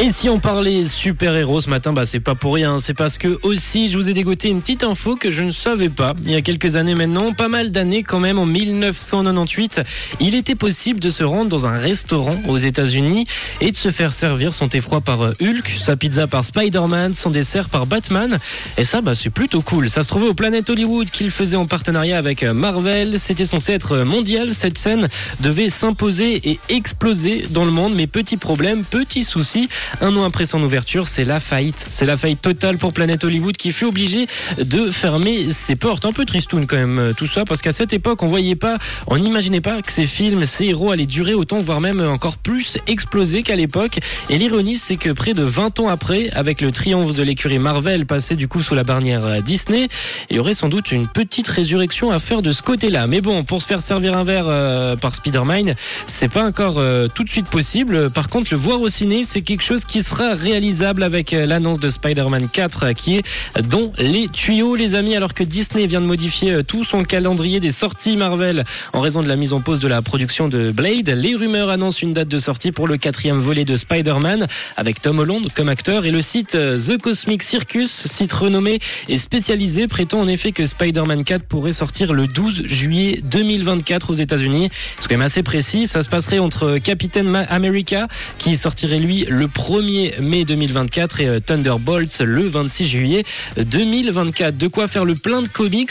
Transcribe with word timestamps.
Et 0.00 0.10
si 0.10 0.28
on 0.28 0.40
parlait 0.40 0.86
super-héros 0.86 1.60
ce 1.60 1.70
matin, 1.70 1.92
bah 1.92 2.04
c'est 2.04 2.18
pas 2.18 2.34
pour 2.34 2.54
rien, 2.54 2.80
c'est 2.80 2.94
parce 2.94 3.16
que 3.16 3.38
aussi 3.42 3.86
je 3.86 3.96
vous 3.96 4.10
ai 4.10 4.12
dégoté 4.12 4.48
une 4.48 4.60
petite 4.60 4.82
info 4.82 5.14
que 5.14 5.30
je 5.30 5.42
ne 5.42 5.52
savais 5.52 5.88
pas. 5.88 6.14
Il 6.24 6.32
y 6.32 6.34
a 6.34 6.42
quelques 6.42 6.74
années 6.74 6.96
maintenant, 6.96 7.32
pas 7.32 7.46
mal 7.46 7.70
d'années 7.70 8.02
quand 8.02 8.18
même, 8.18 8.40
en 8.40 8.44
1998, 8.44 9.82
il 10.18 10.34
était 10.34 10.56
possible 10.56 10.98
de 10.98 11.10
se 11.10 11.22
rendre 11.22 11.48
dans 11.48 11.66
un 11.66 11.78
restaurant 11.78 12.36
aux 12.48 12.58
États-Unis 12.58 13.26
et 13.60 13.70
de 13.70 13.76
se 13.76 13.92
faire 13.92 14.12
servir 14.12 14.52
son 14.52 14.68
thé 14.68 14.80
froid 14.80 15.00
par 15.00 15.22
euh, 15.22 15.32
Hulk, 15.40 15.76
sa 15.80 15.96
pizza 15.96 16.26
par 16.26 16.44
Spider-Man, 16.44 17.12
son 17.12 17.30
dessert 17.30 17.68
par 17.68 17.86
Batman. 17.86 18.38
Et 18.76 18.84
ça, 18.84 19.00
bah 19.00 19.14
c'est 19.14 19.30
plutôt 19.30 19.62
cool. 19.62 19.88
Ça 19.88 20.02
se 20.02 20.08
trouvait 20.08 20.28
au 20.28 20.34
Planet 20.34 20.68
Hollywood 20.68 21.08
qu'il 21.08 21.30
faisait 21.30 21.56
en 21.56 21.66
partenariat 21.66 22.18
avec 22.18 22.42
euh, 22.42 22.52
Marvel. 22.52 23.20
C'était 23.20 23.44
censé 23.44 23.72
être 23.72 23.98
mondial. 23.98 24.54
Cette 24.54 24.76
scène 24.76 25.08
devait 25.38 25.68
s'imposer 25.68 26.50
et 26.50 26.58
exploser 26.68 27.44
dans 27.50 27.64
le 27.64 27.70
monde. 27.70 27.94
Mais 27.94 28.08
petit 28.08 28.36
problème, 28.36 28.82
petit 28.84 29.22
souci. 29.22 29.68
Un 30.00 30.14
an 30.16 30.24
après 30.24 30.44
son 30.44 30.62
ouverture, 30.62 31.08
c'est 31.08 31.24
la 31.24 31.40
faillite. 31.40 31.86
C'est 31.90 32.06
la 32.06 32.16
faillite 32.16 32.42
totale 32.42 32.78
pour 32.78 32.92
Planet 32.92 33.22
Hollywood 33.24 33.56
qui 33.56 33.72
fut 33.72 33.84
obligé 33.84 34.26
de 34.58 34.90
fermer 34.90 35.50
ses 35.50 35.76
portes. 35.76 36.04
Un 36.04 36.12
peu 36.12 36.24
tristoun 36.24 36.66
quand 36.66 36.76
même 36.76 37.12
tout 37.16 37.26
ça 37.26 37.44
parce 37.44 37.62
qu'à 37.62 37.72
cette 37.72 37.92
époque, 37.92 38.22
on 38.22 38.26
voyait 38.26 38.56
pas, 38.56 38.78
on 39.06 39.18
n'imaginait 39.18 39.60
pas 39.60 39.82
que 39.82 39.92
ces 39.92 40.06
films, 40.06 40.44
ces 40.44 40.66
héros 40.66 40.90
allaient 40.90 41.06
durer 41.06 41.34
autant, 41.34 41.58
voire 41.58 41.80
même 41.80 42.00
encore 42.00 42.38
plus 42.38 42.78
exploser 42.86 43.42
qu'à 43.42 43.56
l'époque. 43.56 43.98
Et 44.30 44.38
l'ironie, 44.38 44.76
c'est 44.76 44.96
que 44.96 45.10
près 45.10 45.32
de 45.32 45.42
20 45.42 45.80
ans 45.80 45.88
après, 45.88 46.30
avec 46.30 46.60
le 46.60 46.72
triomphe 46.72 47.14
de 47.14 47.22
l'écurie 47.22 47.58
Marvel 47.58 48.06
passé 48.06 48.36
du 48.36 48.48
coup 48.48 48.62
sous 48.62 48.74
la 48.74 48.84
barrière 48.84 49.42
Disney, 49.42 49.88
il 50.30 50.36
y 50.36 50.38
aurait 50.38 50.54
sans 50.54 50.68
doute 50.68 50.92
une 50.92 51.06
petite 51.06 51.48
résurrection 51.48 52.10
à 52.10 52.18
faire 52.18 52.42
de 52.42 52.52
ce 52.52 52.62
côté-là. 52.62 53.06
Mais 53.06 53.20
bon, 53.20 53.44
pour 53.44 53.62
se 53.62 53.66
faire 53.66 53.80
servir 53.80 54.16
un 54.16 54.24
verre 54.24 54.46
euh, 54.48 54.96
par 54.96 55.14
Spider-Man, 55.14 55.74
c'est 56.06 56.28
pas 56.28 56.44
encore 56.44 56.76
euh, 56.78 57.08
tout 57.08 57.24
de 57.24 57.28
suite 57.28 57.48
possible. 57.48 58.10
Par 58.10 58.28
contre, 58.28 58.52
le 58.52 58.58
voir 58.58 58.80
au 58.80 58.88
ciné, 58.88 59.24
c'est 59.24 59.42
quelque 59.42 59.62
chose 59.62 59.73
qui 59.82 60.02
sera 60.02 60.34
réalisable 60.34 61.02
avec 61.02 61.32
euh, 61.32 61.46
l'annonce 61.46 61.80
de 61.80 61.88
Spider-Man 61.88 62.48
4 62.48 62.84
euh, 62.84 62.92
qui 62.92 63.16
est 63.16 63.22
dans 63.62 63.92
les 63.98 64.28
tuyaux 64.28 64.76
les 64.76 64.94
amis 64.94 65.16
alors 65.16 65.34
que 65.34 65.42
Disney 65.42 65.86
vient 65.86 66.00
de 66.00 66.06
modifier 66.06 66.52
euh, 66.52 66.62
tout 66.62 66.84
son 66.84 67.02
calendrier 67.02 67.58
des 67.58 67.70
sorties 67.70 68.16
Marvel 68.16 68.64
en 68.92 69.00
raison 69.00 69.22
de 69.22 69.28
la 69.28 69.36
mise 69.36 69.52
en 69.52 69.60
pause 69.60 69.80
de 69.80 69.88
la 69.88 70.02
production 70.02 70.48
de 70.48 70.70
Blade. 70.70 71.08
Les 71.08 71.34
rumeurs 71.34 71.70
annoncent 71.70 72.00
une 72.02 72.12
date 72.12 72.28
de 72.28 72.38
sortie 72.38 72.70
pour 72.70 72.86
le 72.86 72.96
quatrième 72.96 73.38
volet 73.38 73.64
de 73.64 73.74
Spider-Man 73.74 74.46
avec 74.76 75.00
Tom 75.02 75.18
Holland 75.18 75.48
comme 75.54 75.68
acteur 75.68 76.04
et 76.04 76.12
le 76.12 76.22
site 76.22 76.52
The 76.52 76.98
Cosmic 76.98 77.42
Circus, 77.42 77.90
site 77.90 78.32
renommé 78.32 78.78
et 79.08 79.18
spécialisé, 79.18 79.88
prétend 79.88 80.20
en 80.20 80.28
effet 80.28 80.52
que 80.52 80.66
Spider-Man 80.66 81.24
4 81.24 81.44
pourrait 81.44 81.72
sortir 81.72 82.12
le 82.12 82.26
12 82.28 82.62
juillet 82.66 83.20
2024 83.24 84.10
aux 84.10 84.14
États-Unis. 84.14 84.70
C'est 84.98 85.08
quand 85.08 85.16
même 85.16 85.22
assez 85.22 85.42
précis. 85.42 85.86
Ça 85.86 86.02
se 86.02 86.08
passerait 86.08 86.38
entre 86.38 86.78
Captain 86.78 87.34
America 87.34 88.08
qui 88.38 88.56
sortirait 88.56 88.98
lui 88.98 89.24
le 89.28 89.48
1er 89.64 90.20
mai 90.20 90.44
2024 90.44 91.20
et 91.20 91.26
euh, 91.26 91.40
Thunderbolts 91.40 92.20
le 92.20 92.46
26 92.46 92.84
juillet 92.84 93.24
2024. 93.56 94.58
De 94.58 94.68
quoi 94.68 94.88
faire 94.88 95.06
le 95.06 95.14
plein 95.14 95.40
de 95.40 95.48
comics 95.48 95.90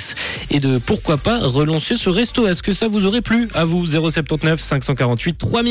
et 0.51 0.59
de 0.59 0.77
pourquoi 0.77 1.17
pas 1.17 1.39
relancer 1.39 1.97
ce 1.97 2.11
resto. 2.11 2.47
Est-ce 2.47 2.61
que 2.61 2.71
ça 2.71 2.87
vous 2.87 3.07
aurait 3.07 3.21
plu? 3.21 3.47
À 3.55 3.65
vous 3.65 3.83
079 3.87 4.61
548 4.61 5.39
3000 5.39 5.63